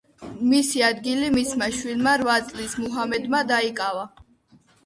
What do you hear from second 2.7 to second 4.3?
მუჰამედმა დაიკავა.